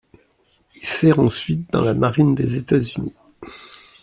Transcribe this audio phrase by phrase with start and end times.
[0.77, 3.17] Il sert ensuite dans la Marine des États-Unis.